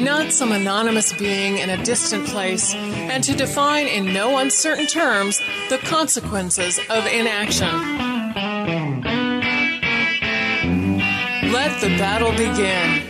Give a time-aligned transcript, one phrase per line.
[0.00, 5.40] not some anonymous being in a distant place, and to define in no uncertain terms
[5.68, 7.68] the consequences of inaction.
[11.52, 13.02] Let the battle begin.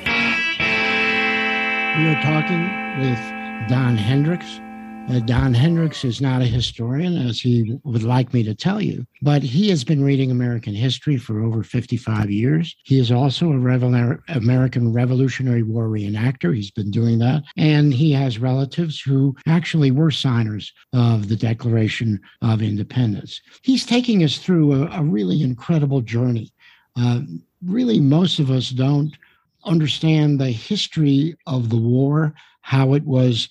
[1.99, 2.63] We are talking
[3.01, 4.61] with Don Hendricks
[5.09, 9.07] uh, Don Hendricks is not a historian, as he would like me to tell you,
[9.23, 12.75] but he has been reading American history for over 55 years.
[12.83, 16.55] He is also a American Revolutionary War reenactor.
[16.55, 17.45] He's been doing that.
[17.57, 23.41] And he has relatives who actually were signers of the Declaration of Independence.
[23.63, 26.53] He's taking us through a, a really incredible journey.
[26.99, 27.21] Uh,
[27.65, 29.17] really, most of us don't
[29.65, 33.49] understand the history of the war, how it was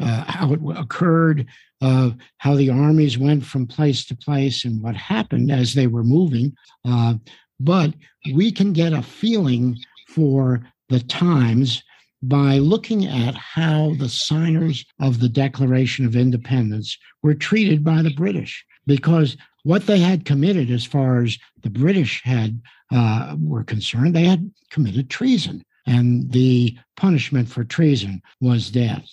[0.00, 1.46] uh, how it occurred,
[1.80, 6.04] uh, how the armies went from place to place, and what happened as they were
[6.04, 6.54] moving.
[6.84, 7.14] Uh,
[7.60, 7.94] but
[8.34, 9.76] we can get a feeling
[10.08, 11.82] for the times
[12.22, 18.14] by looking at how the signers of the Declaration of Independence were treated by the
[18.14, 22.60] British, because what they had committed, as far as the British had
[22.92, 29.06] uh, were concerned, they had committed treason, and the punishment for treason was death.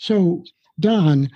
[0.00, 0.44] So,
[0.80, 1.30] Don,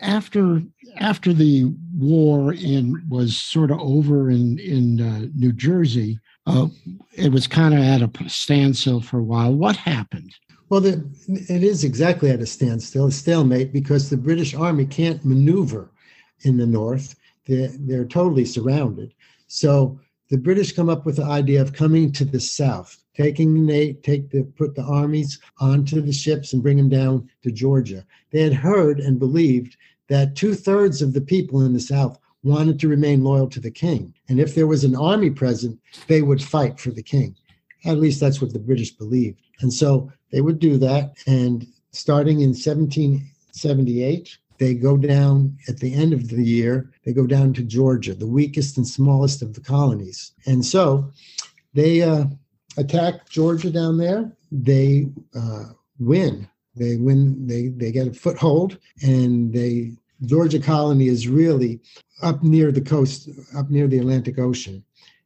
[0.00, 0.60] after
[0.96, 6.66] after the war in was sort of over in in uh, New Jersey, uh,
[7.12, 9.54] it was kind of at a standstill for a while.
[9.54, 10.34] What happened?
[10.68, 15.24] Well, the, it is exactly at a standstill, a stalemate, because the British Army can't
[15.24, 15.92] maneuver
[16.40, 17.14] in the north.
[17.46, 19.14] They're, they're totally surrounded.
[19.46, 23.94] So the British come up with the idea of coming to the south taking they
[23.94, 28.06] take the put the armies onto the ships and bring them down to Georgia.
[28.30, 29.76] They had heard and believed
[30.08, 33.70] that two thirds of the people in the South wanted to remain loyal to the
[33.70, 37.34] king, and if there was an army present, they would fight for the king.
[37.84, 41.14] At least that's what the British believed, and so they would do that.
[41.26, 46.92] And starting in 1778, they go down at the end of the year.
[47.04, 51.10] They go down to Georgia, the weakest and smallest of the colonies, and so
[51.74, 52.02] they.
[52.02, 52.26] Uh,
[52.78, 54.32] attack Georgia down there.
[54.50, 55.64] They uh,
[55.98, 56.48] win.
[56.74, 57.46] They win.
[57.46, 59.92] They they get a foothold, and they
[60.24, 61.80] Georgia colony is really
[62.22, 64.82] up near the coast, up near the Atlantic Ocean,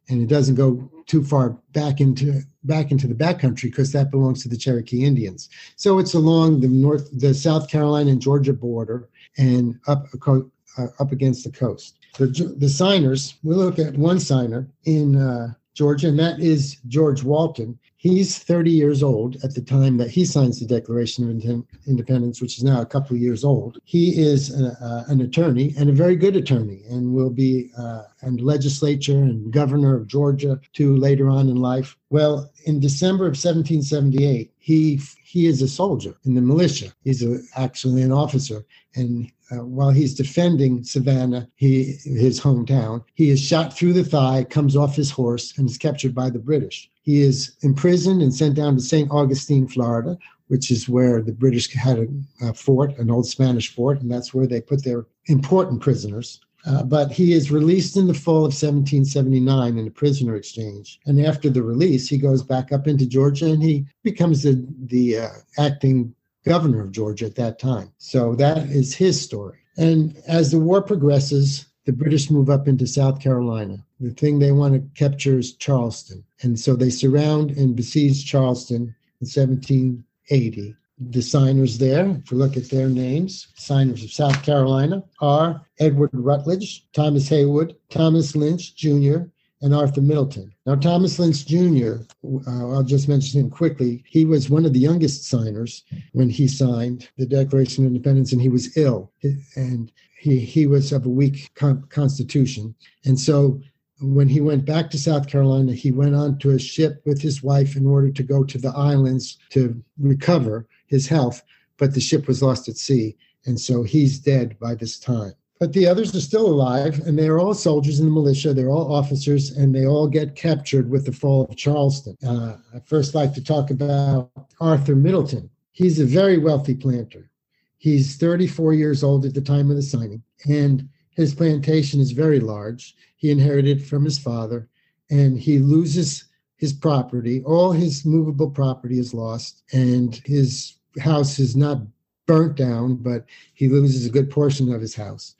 [0.09, 4.41] and it doesn't go too far back into back into the backcountry because that belongs
[4.43, 5.49] to the Cherokee Indians.
[5.75, 11.11] So it's along the north, the South Carolina and Georgia border, and up uh, up
[11.11, 11.99] against the coast.
[12.17, 12.27] The
[12.57, 13.35] the signers.
[13.43, 15.15] We look at one signer in.
[15.15, 17.79] Uh, Georgia, and that is George Walton.
[17.97, 22.57] He's 30 years old at the time that he signs the Declaration of Independence, which
[22.57, 23.79] is now a couple of years old.
[23.85, 28.03] He is a, uh, an attorney and a very good attorney, and will be uh,
[28.21, 31.97] and legislature and governor of Georgia too later on in life.
[32.09, 34.99] Well, in December of 1778, he
[35.33, 36.93] he is a soldier in the militia.
[37.03, 38.63] He's a, actually an officer,
[38.93, 44.43] and uh, while he's defending Savannah, he his hometown, he is shot through the thigh,
[44.43, 46.87] comes off his horse, and is captured by the British.
[47.01, 49.09] He is imprisoned and sent down to St.
[49.09, 52.07] Augustine, Florida, which is where the British had a,
[52.49, 56.41] a, fort, an old Spanish fort, and that's where they put their important prisoners.
[56.65, 60.99] Uh, but he is released in the fall of 1779 in a prisoner exchange.
[61.05, 65.17] And after the release, he goes back up into Georgia and he becomes the, the
[65.17, 66.15] uh, acting
[66.45, 67.91] governor of Georgia at that time.
[67.97, 69.59] So that is his story.
[69.77, 73.83] And as the war progresses, the British move up into South Carolina.
[73.99, 76.23] The thing they want to capture is Charleston.
[76.41, 80.75] And so they surround and besiege Charleston in 1780.
[80.99, 86.11] The signers there, if we look at their names, signers of South Carolina are Edward
[86.13, 89.23] Rutledge, Thomas Heyward, Thomas Lynch Jr.,
[89.63, 90.53] and Arthur Middleton.
[90.65, 92.03] Now, Thomas Lynch Jr.,
[92.47, 94.03] uh, I'll just mention him quickly.
[94.07, 98.41] He was one of the youngest signers when he signed the Declaration of Independence, and
[98.41, 99.11] he was ill,
[99.55, 102.75] and he he was of a weak con- constitution,
[103.05, 103.59] and so
[104.01, 107.41] when he went back to South Carolina, he went on to a ship with his
[107.41, 111.41] wife in order to go to the islands to recover his health,
[111.77, 113.17] but the ship was lost at sea.
[113.45, 115.33] And so he's dead by this time.
[115.59, 118.53] But the others are still alive, and they're all soldiers in the militia.
[118.53, 122.17] They're all officers, and they all get captured with the fall of Charleston.
[122.25, 125.49] Uh, I first like to talk about Arthur Middleton.
[125.71, 127.29] He's a very wealthy planter.
[127.77, 132.39] He's 34 years old at the time of the signing, and his plantation is very
[132.39, 132.95] large.
[133.15, 134.67] He inherited from his father,
[135.09, 136.25] and he loses
[136.57, 137.41] his property.
[137.43, 141.81] All his movable property is lost, and his house is not
[142.25, 145.35] burnt down, but he loses a good portion of his house.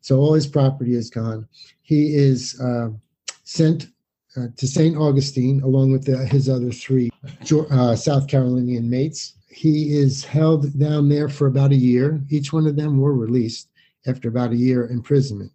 [0.00, 1.48] So all his property is gone.
[1.82, 2.90] He is uh,
[3.44, 3.88] sent
[4.36, 4.96] uh, to St.
[4.96, 7.10] Augustine along with the, his other three
[7.70, 9.34] uh, South Carolinian mates.
[9.48, 12.20] He is held down there for about a year.
[12.28, 13.70] Each one of them were released
[14.06, 15.52] after about a year imprisonment.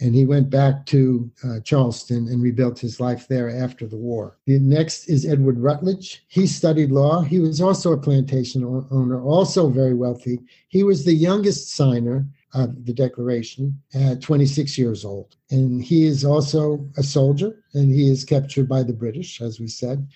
[0.00, 4.38] And he went back to uh, Charleston and rebuilt his life there after the war.
[4.46, 6.24] The next is Edward Rutledge.
[6.28, 7.22] He studied law.
[7.22, 10.38] He was also a plantation owner, also very wealthy.
[10.68, 15.36] He was the youngest signer of the Declaration at 26 years old.
[15.50, 19.68] And he is also a soldier and he is captured by the British, as we
[19.68, 20.06] said.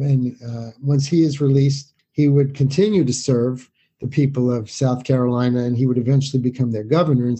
[0.00, 5.04] And uh, once he is released, he would continue to serve the people of South
[5.04, 7.36] Carolina, and he would eventually become their governor in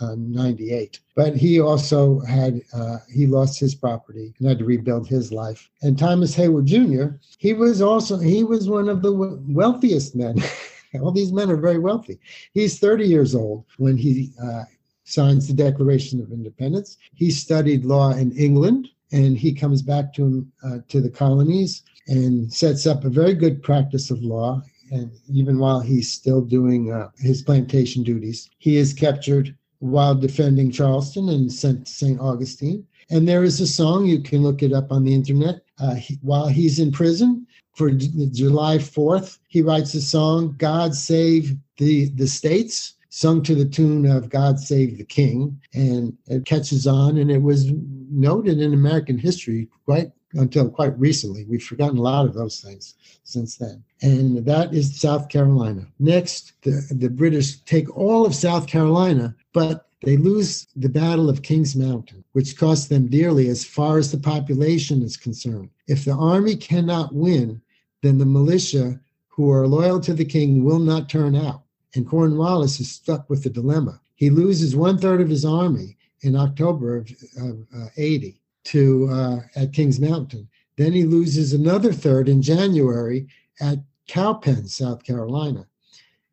[0.00, 1.00] 1798.
[1.14, 5.68] But he also had uh, he lost his property and had to rebuild his life.
[5.82, 7.16] And Thomas Heyward Jr.
[7.38, 10.42] He was also he was one of the wealthiest men.
[11.02, 12.18] All these men are very wealthy.
[12.52, 14.64] He's 30 years old when he uh,
[15.04, 16.96] signs the Declaration of Independence.
[17.14, 22.52] He studied law in England, and he comes back to uh, to the colonies and
[22.52, 27.10] sets up a very good practice of law and even while he's still doing uh,
[27.18, 32.20] his plantation duties, he is captured while defending Charleston and sent to St.
[32.20, 32.86] Augustine.
[33.10, 35.62] And there is a song, you can look it up on the internet.
[35.78, 41.56] Uh, he, while he's in prison for July 4th, he writes a song, God Save
[41.78, 45.58] the, the States, sung to the tune of God Save the King.
[45.72, 47.70] And it catches on, and it was
[48.10, 51.44] noted in American history quite until quite recently.
[51.44, 52.94] We've forgotten a lot of those things
[53.24, 53.82] since then.
[54.02, 55.86] And that is South Carolina.
[55.98, 61.42] Next, the, the British take all of South Carolina, but they lose the Battle of
[61.42, 65.70] Kings Mountain, which cost them dearly as far as the population is concerned.
[65.88, 67.60] If the army cannot win,
[68.00, 71.62] then the militia who are loyal to the king will not turn out.
[71.96, 74.00] And Cornwallis is stuck with the dilemma.
[74.14, 77.10] He loses one third of his army in October of,
[77.40, 80.48] of uh, 80 to uh, at Kings Mountain.
[80.76, 83.26] Then he loses another third in January
[83.60, 85.66] at Cowpen, South Carolina.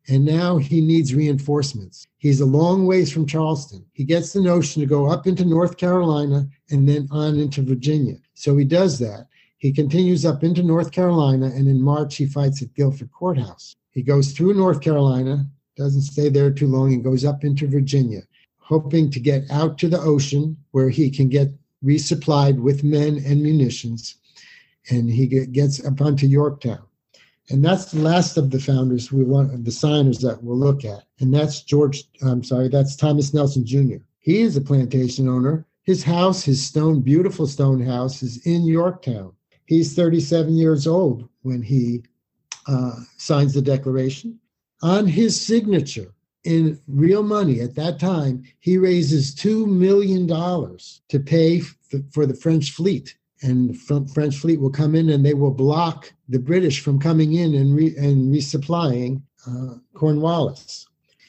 [0.08, 2.06] And now he needs reinforcements.
[2.18, 3.84] He's a long ways from Charleston.
[3.92, 8.16] He gets the notion to go up into North Carolina and then on into Virginia.
[8.34, 9.26] So he does that.
[9.58, 13.74] He continues up into North Carolina, and in March, he fights at Guilford Courthouse.
[13.90, 18.20] He goes through North Carolina, doesn't stay there too long, and goes up into Virginia,
[18.58, 21.48] hoping to get out to the ocean where he can get
[21.82, 24.16] resupplied with men and munitions,
[24.90, 26.85] and he gets up onto Yorktown.
[27.48, 31.04] And that's the last of the founders we want, the signers that we'll look at.
[31.20, 33.98] And that's George, I'm sorry, that's Thomas Nelson Jr.
[34.18, 35.64] He is a plantation owner.
[35.84, 39.32] His house, his stone, beautiful stone house, is in Yorktown.
[39.66, 42.02] He's 37 years old when he
[42.66, 44.38] uh, signs the Declaration.
[44.82, 46.12] On his signature
[46.42, 51.60] in real money at that time, he raises $2 million to pay
[52.10, 53.16] for the French fleet.
[53.42, 57.34] And the French fleet will come in and they will block the British from coming
[57.34, 60.86] in and, re, and resupplying uh, Cornwallis.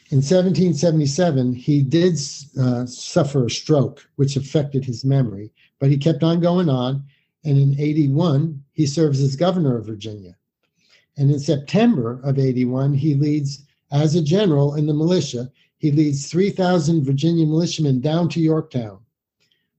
[0.10, 2.14] In 1777, he did
[2.60, 7.04] uh, suffer a stroke, which affected his memory, but he kept on going on.
[7.44, 10.38] And in 81, he serves as governor of Virginia.
[11.18, 16.30] And in September of 81, he leads as a general in the militia, he leads
[16.30, 19.00] 3,000 Virginia militiamen down to Yorktown.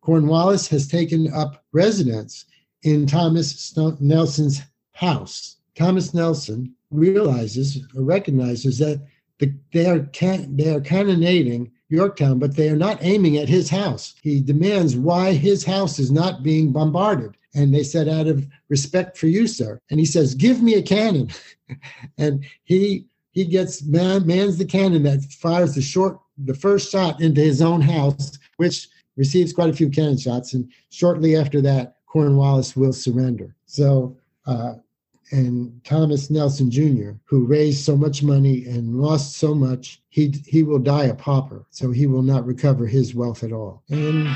[0.08, 2.46] Cornwallis has taken up residence
[2.82, 4.62] in Thomas Nelson's
[4.92, 5.56] house.
[5.74, 9.06] Thomas Nelson realizes or recognizes that
[9.38, 13.68] the, they, are can, they are cannonading Yorktown, but they are not aiming at his
[13.68, 14.14] house.
[14.22, 17.36] He demands why his house is not being bombarded.
[17.54, 19.78] And they said, out of respect for you, sir.
[19.90, 21.28] And he says, give me a cannon.
[22.16, 27.20] and he he gets man, mans the cannon that fires the short the first shot
[27.20, 28.88] into his own house, which
[29.18, 30.54] receives quite a few cannon shots.
[30.54, 33.54] And shortly after that, Cornwallis will surrender.
[33.66, 34.74] So, uh,
[35.30, 40.62] and Thomas Nelson Jr., who raised so much money and lost so much, he he
[40.62, 41.66] will die a pauper.
[41.68, 43.82] So he will not recover his wealth at all.
[43.90, 44.26] And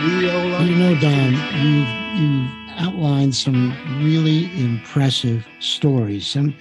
[0.00, 0.64] Viola.
[0.64, 3.72] You know, Don, you've, you've outlined some
[4.04, 6.34] really impressive stories.
[6.34, 6.54] And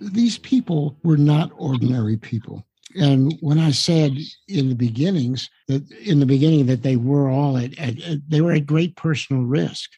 [0.00, 2.64] these people were not ordinary people.
[2.96, 4.16] And when I said
[4.48, 8.40] in the beginnings that in the beginning that they were all at, at, at they
[8.40, 9.90] were at great personal risk,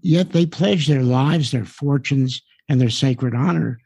[0.00, 3.78] yet they pledged their lives, their fortunes, and their sacred honor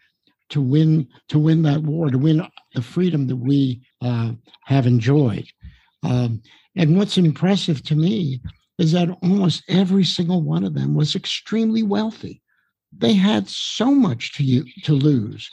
[0.51, 4.33] to win to win that war, to win the freedom that we uh,
[4.65, 5.47] have enjoyed.
[6.03, 6.43] Um,
[6.77, 8.41] and what's impressive to me
[8.79, 12.43] is that almost every single one of them was extremely wealthy.
[12.97, 15.51] They had so much to you, to lose.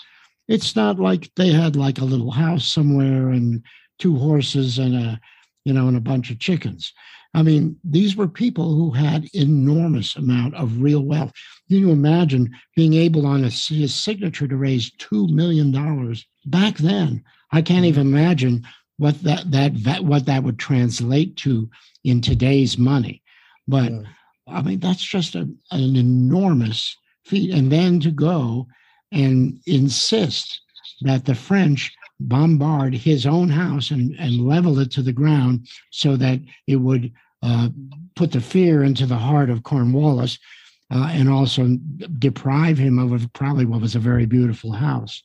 [0.49, 3.63] It's not like they had like a little house somewhere and
[3.99, 5.21] two horses and a
[5.63, 6.91] you know and a bunch of chickens.
[7.35, 11.31] I mean, these were people who had enormous amount of real wealth.
[11.67, 16.77] Can you imagine being able on a, his signature to raise two million dollars back
[16.77, 17.23] then?
[17.51, 18.65] I can't even imagine
[18.97, 21.69] what that, that that what that would translate to
[22.03, 23.21] in today's money.
[23.67, 24.01] But yeah.
[24.47, 27.53] I mean, that's just a, an enormous feat.
[27.53, 28.67] And then to go
[29.11, 30.61] and insist
[31.01, 36.17] that the French bombard his own house and, and level it to the ground so
[36.17, 37.11] that it would
[37.41, 37.69] uh,
[38.15, 40.37] put the fear into the heart of Cornwallis
[40.91, 41.77] uh, and also
[42.17, 45.23] deprive him of probably what was a very beautiful house.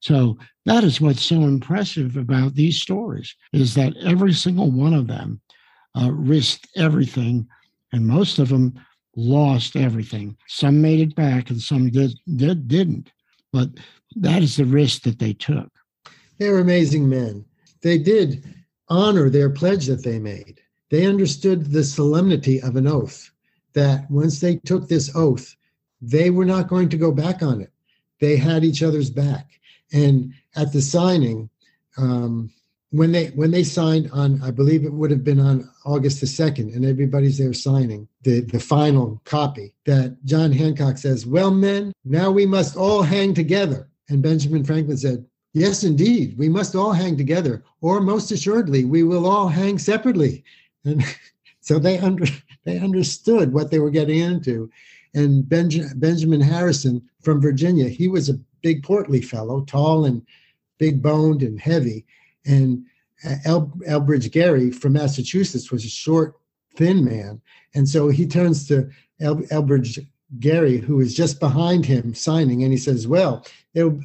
[0.00, 5.06] So that is what's so impressive about these stories is that every single one of
[5.06, 5.40] them
[6.00, 7.48] uh, risked everything,
[7.92, 8.78] and most of them
[9.18, 10.36] lost everything.
[10.46, 13.10] Some made it back, and some did, did didn't.
[13.52, 13.70] But
[14.16, 15.70] that is the risk that they took.
[16.38, 17.44] They were amazing men.
[17.82, 18.44] They did
[18.88, 20.60] honor their pledge that they made.
[20.90, 23.30] They understood the solemnity of an oath.
[23.74, 25.54] That once they took this oath,
[26.00, 27.72] they were not going to go back on it.
[28.20, 29.58] They had each other's back
[29.92, 31.48] and at the signing,
[31.96, 32.50] um,
[32.90, 36.26] when they when they signed on, I believe it would have been on August the
[36.26, 39.74] second, and everybody's there signing the the final copy.
[39.84, 44.96] That John Hancock says, "Well, men, now we must all hang together." And Benjamin Franklin
[44.96, 49.78] said, "Yes, indeed, we must all hang together, or most assuredly, we will all hang
[49.78, 50.42] separately."
[50.84, 51.04] And
[51.60, 52.26] so they under
[52.64, 54.70] they understood what they were getting into.
[55.14, 60.22] And Benj- Benjamin Harrison from Virginia, he was a big portly fellow, tall and
[60.78, 62.06] big boned and heavy.
[62.48, 62.84] And
[63.24, 66.34] uh, El- Elbridge Gerry from Massachusetts was a short,
[66.76, 67.40] thin man.
[67.74, 68.88] And so he turns to
[69.20, 70.04] El- Elbridge
[70.38, 73.46] Gerry, who is just behind him signing, and he says, Well,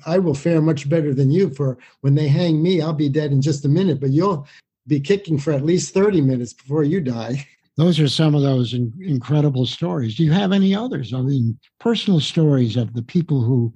[0.06, 3.32] I will fare much better than you, for when they hang me, I'll be dead
[3.32, 4.48] in just a minute, but you'll
[4.88, 7.46] be kicking for at least 30 minutes before you die.
[7.76, 10.16] Those are some of those in- incredible stories.
[10.16, 11.12] Do you have any others?
[11.12, 13.74] I mean, personal stories of the people who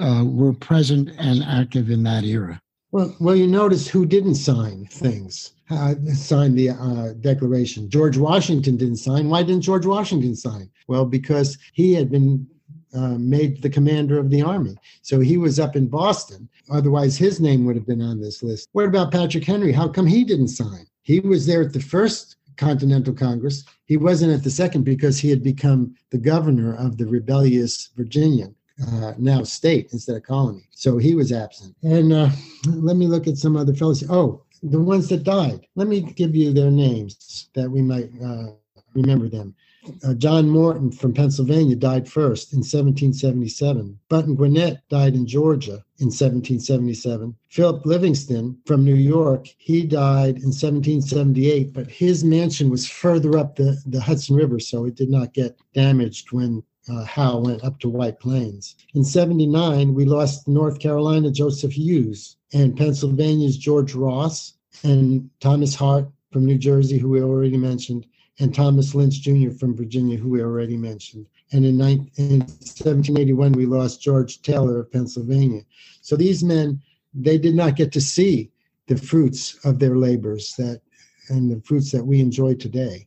[0.00, 2.58] uh, were present and active in that era.
[2.94, 7.90] Well, well, you notice who didn't sign things, uh, sign the uh, Declaration.
[7.90, 9.28] George Washington didn't sign.
[9.28, 10.70] Why didn't George Washington sign?
[10.86, 12.46] Well, because he had been
[12.94, 14.76] uh, made the commander of the army.
[15.02, 16.48] So he was up in Boston.
[16.70, 18.68] Otherwise, his name would have been on this list.
[18.70, 19.72] What about Patrick Henry?
[19.72, 20.86] How come he didn't sign?
[21.02, 23.64] He was there at the first Continental Congress.
[23.86, 28.54] He wasn't at the second because he had become the governor of the rebellious Virginian
[28.86, 30.66] uh, now state instead of colony.
[30.70, 31.76] So he was absent.
[31.82, 32.30] And uh,
[32.66, 34.04] let me look at some other fellows.
[34.10, 35.66] Oh, the ones that died.
[35.74, 38.52] Let me give you their names that we might uh,
[38.94, 39.54] remember them.
[40.02, 43.98] Uh, John Morton from Pennsylvania died first in 1777.
[44.08, 47.34] Button Gwinnett died in Georgia in 1777.
[47.50, 53.56] Philip Livingston from New York, he died in 1778, but his mansion was further up
[53.56, 57.78] the, the Hudson River, so it did not get damaged when uh, Howe went up
[57.80, 58.76] to White Plains.
[58.94, 66.08] In 79, we lost North Carolina Joseph Hewes and Pennsylvania's George Ross and Thomas Hart
[66.32, 68.06] from New Jersey, who we already mentioned,
[68.40, 69.50] and Thomas Lynch Jr.
[69.50, 71.26] from Virginia, who we already mentioned.
[71.52, 75.62] And in, 19, in 1781, we lost George Taylor of Pennsylvania.
[76.00, 76.82] So these men,
[77.14, 78.50] they did not get to see
[78.88, 80.80] the fruits of their labors that
[81.28, 83.06] and the fruits that we enjoy today.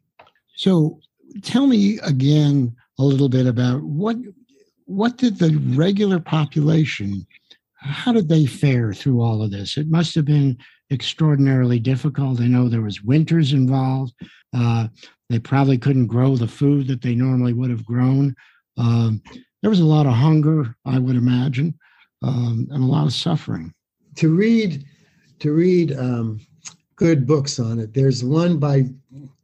[0.56, 1.00] So
[1.44, 4.18] tell me again a little bit about what
[4.86, 7.26] what did the regular population
[7.80, 9.78] how did they fare through all of this?
[9.78, 10.58] It must have been
[10.92, 12.42] extraordinarily difficult.
[12.42, 14.14] I know there was winters involved.
[14.52, 14.88] Uh,
[15.30, 18.36] they probably couldn't grow the food that they normally would have grown.
[18.78, 19.22] Um,
[19.62, 21.78] there was a lot of hunger i would imagine
[22.24, 23.74] um, and a lot of suffering.
[24.16, 24.86] To read
[25.40, 26.40] to read um,
[26.96, 28.86] good books on it there's one by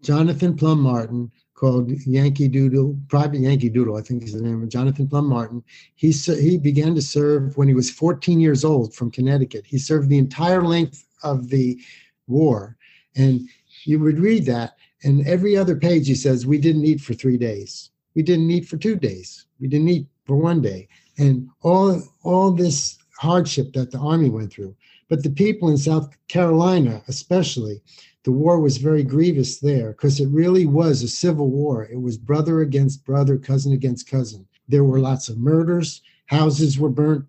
[0.02, 1.32] jonathan plumb martin
[1.64, 5.64] called Yankee Doodle, Private Yankee Doodle, I think is the name of Jonathan Plumb Martin.
[5.96, 9.66] He he began to serve when he was 14 years old from Connecticut.
[9.66, 11.80] He served the entire length of the
[12.28, 12.76] war,
[13.16, 13.48] and
[13.86, 17.38] you would read that, And every other page he says, we didn't eat for three
[17.38, 17.92] days.
[18.14, 19.46] We didn't eat for two days.
[19.62, 20.90] We didn't eat for one day.
[21.18, 24.76] And all all this hardship that the army went through.
[25.10, 27.82] But the people in South Carolina, especially,
[28.24, 31.86] the war was very grievous there because it really was a civil war.
[31.86, 34.48] It was brother against brother, cousin against cousin.
[34.68, 37.26] There were lots of murders, houses were burnt,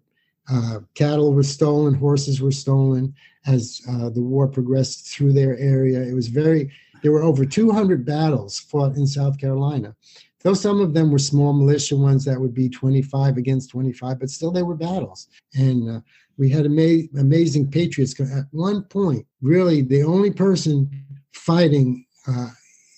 [0.49, 3.15] uh, cattle were stolen, horses were stolen
[3.47, 6.01] as uh, the war progressed through their area.
[6.01, 6.71] It was very,
[7.03, 9.97] there were over 200 battles fought in South Carolina.
[10.45, 14.31] Though some of them were small militia ones that would be 25 against 25, but
[14.31, 15.29] still they were battles.
[15.55, 16.01] And uh,
[16.37, 18.19] we had ama- amazing patriots.
[18.21, 20.91] At one point, really, the only person
[21.33, 22.51] fighting uh,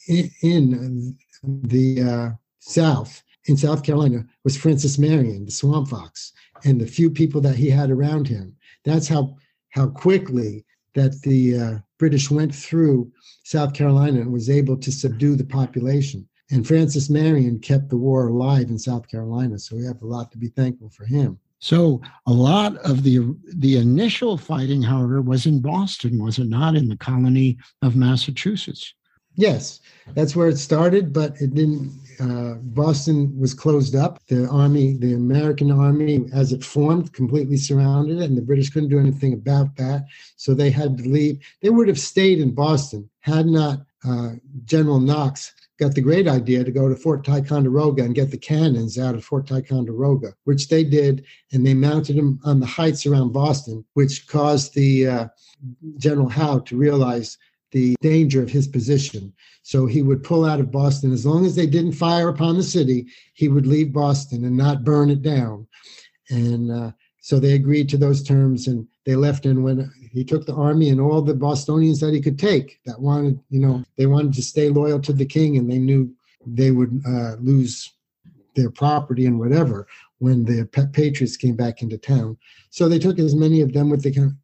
[0.08, 6.32] in, in, the uh, South, in South Carolina, was Francis Marion, the Swamp Fox
[6.64, 8.56] and the few people that he had around him.
[8.84, 9.36] That's how
[9.70, 13.12] how quickly that the uh, British went through
[13.44, 16.26] South Carolina and was able to subdue the population.
[16.50, 20.30] And Francis Marion kept the war alive in South Carolina, so we have a lot
[20.32, 21.38] to be thankful for him.
[21.58, 26.76] So a lot of the the initial fighting, however, was in Boston, was it not,
[26.76, 28.94] in the colony of Massachusetts?
[29.34, 29.80] Yes,
[30.14, 31.92] that's where it started, but it didn't.
[32.18, 34.24] Uh, Boston was closed up.
[34.28, 38.88] The army, the American army, as it formed, completely surrounded it, and the British couldn't
[38.88, 40.06] do anything about that.
[40.36, 41.38] So they had to leave.
[41.60, 44.30] They would have stayed in Boston had not uh,
[44.64, 48.98] General Knox got the great idea to go to Fort Ticonderoga and get the cannons
[48.98, 53.32] out of Fort Ticonderoga, which they did, and they mounted them on the heights around
[53.32, 55.28] Boston, which caused the uh,
[55.98, 57.36] General Howe to realize
[57.72, 59.32] the danger of his position.
[59.62, 61.12] So he would pull out of Boston.
[61.12, 64.84] As long as they didn't fire upon the city, he would leave Boston and not
[64.84, 65.66] burn it down.
[66.30, 69.44] And uh, so they agreed to those terms and they left.
[69.44, 72.98] And when he took the army and all the Bostonians that he could take that
[72.98, 76.10] wanted, you know, they wanted to stay loyal to the king and they knew
[76.46, 77.92] they would uh, lose
[78.54, 79.86] their property and whatever
[80.18, 82.38] when the patriots came back into town.
[82.70, 84.34] So they took as many of them with the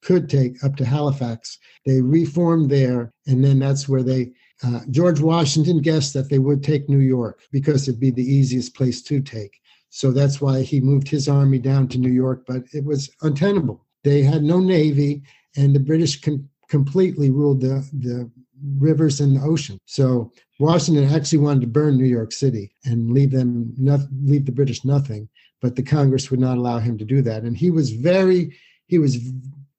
[0.00, 1.58] could take up to Halifax.
[1.84, 4.32] They reformed there, and then that's where they.
[4.62, 8.74] Uh, George Washington guessed that they would take New York because it'd be the easiest
[8.74, 9.60] place to take.
[9.88, 13.84] So that's why he moved his army down to New York, but it was untenable.
[14.04, 15.22] They had no navy,
[15.56, 18.30] and the British com- completely ruled the, the
[18.78, 19.78] rivers and the ocean.
[19.86, 24.52] So Washington actually wanted to burn New York City and leave them not, leave the
[24.52, 25.28] British nothing,
[25.60, 27.42] but the Congress would not allow him to do that.
[27.42, 29.18] And he was very he was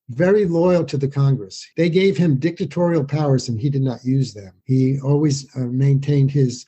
[0.10, 1.66] very loyal to the Congress.
[1.78, 4.54] They gave him dictatorial powers and he did not use them.
[4.66, 6.66] He always uh, maintained his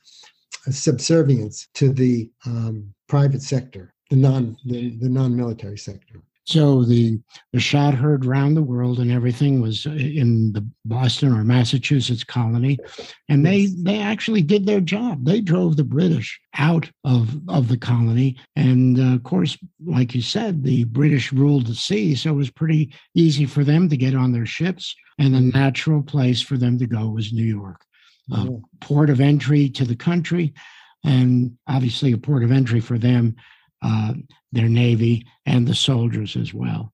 [0.66, 6.22] uh, subservience to the um, private sector, the non the, the non-military sector.
[6.46, 7.18] So the
[7.54, 12.22] the shot heard round the world, and everything was uh, in the Boston or Massachusetts
[12.22, 12.78] colony,
[13.30, 15.24] and they they actually did their job.
[15.24, 20.20] They drove the British out of of the colony, and uh, of course, like you
[20.20, 24.14] said, the British ruled the sea, so it was pretty easy for them to get
[24.14, 27.80] on their ships, and the natural place for them to go was New York,
[28.32, 28.48] a
[28.82, 30.52] port of entry to the country,
[31.04, 33.34] and obviously a port of entry for them
[33.84, 34.14] uh,
[34.54, 36.92] their navy and the soldiers as well.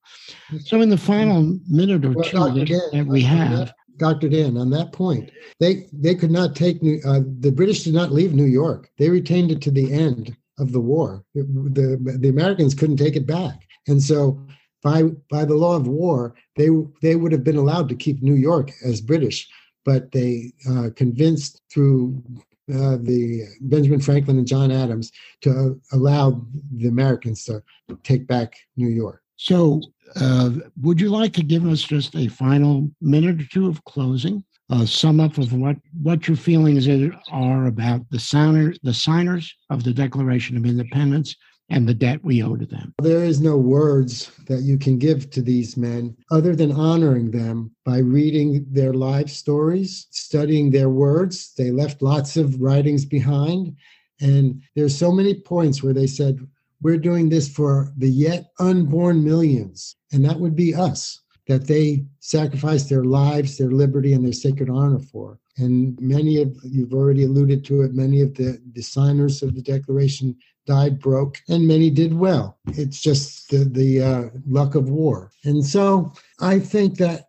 [0.65, 4.29] So, in the final minute or well, two that, Dan, that, we have, Dr.
[4.29, 8.13] Dan, on that point, they they could not take New, uh, the British did not
[8.13, 8.91] leave New York.
[8.99, 11.25] They retained it to the end of the war.
[11.35, 14.41] It, the the Americans couldn't take it back, and so
[14.83, 16.69] by by the law of war, they
[17.03, 19.49] they would have been allowed to keep New York as British,
[19.85, 22.23] but they uh, convinced through
[22.73, 27.63] uh, the Benjamin Franklin and John Adams to allow the Americans to
[28.03, 29.23] take back New York.
[29.37, 29.81] So,
[30.17, 30.51] uh,
[30.83, 34.45] would you like to give us just a final minute or two of closing?
[34.73, 36.89] a sum up of what, what your feelings
[37.33, 41.35] are about the signers, the signers of the Declaration of Independence
[41.71, 42.93] and the debt we owe to them.
[43.01, 47.71] There is no words that you can give to these men other than honoring them
[47.85, 51.55] by reading their life stories, studying their words.
[51.57, 53.77] They left lots of writings behind.
[54.21, 56.47] And there's so many points where they said,
[56.83, 59.97] We're doing this for the yet unborn millions.
[60.13, 64.71] And that would be us, that they sacrificed their lives, their liberty, and their sacred
[64.71, 65.39] honor for.
[65.57, 69.63] And many of you've already alluded to it, many of the, the signers of the
[69.63, 72.59] Declaration died broke, and many did well.
[72.69, 75.33] It's just the, the uh, luck of war.
[75.45, 77.27] And so I think that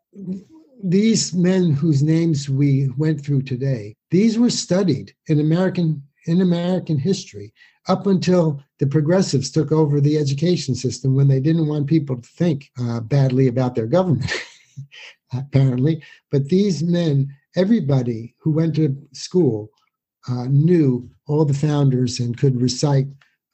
[0.83, 6.97] these men whose names we went through today, these were studied in American in American
[6.97, 7.53] history
[7.87, 12.29] up until the progressives took over the education system when they didn't want people to
[12.29, 14.31] think uh, badly about their government,
[15.33, 16.03] apparently.
[16.29, 19.71] But these men everybody who went to school
[20.29, 23.07] uh, knew all the founders and could recite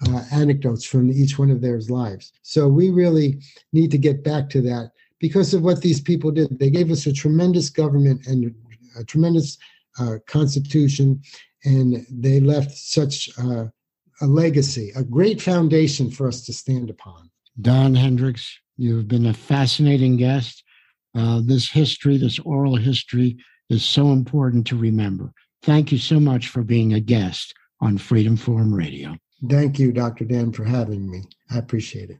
[0.08, 2.32] uh, anecdotes from each one of their lives.
[2.44, 3.42] So we really
[3.74, 6.60] need to get back to that because of what these people did.
[6.60, 8.54] They gave us a tremendous government and
[8.98, 9.58] a tremendous
[10.00, 11.22] uh, constitution,
[11.68, 13.66] and they left such uh,
[14.22, 17.30] a legacy, a great foundation for us to stand upon.
[17.60, 20.64] Don Hendricks, you've been a fascinating guest.
[21.14, 23.38] Uh, this history, this oral history,
[23.70, 25.34] is so important to remember.
[25.64, 29.18] Thank you so much for being a guest on Freedom Forum Radio.
[29.50, 30.26] Thank you, Dr.
[30.26, 31.24] Dan, for having me.
[31.52, 32.20] I appreciate it.